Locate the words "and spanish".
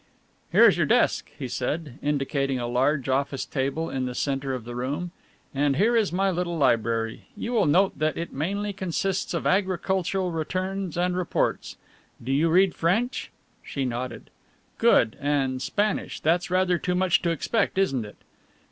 15.19-16.19